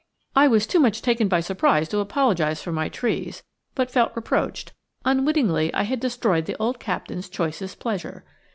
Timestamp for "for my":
2.59-2.89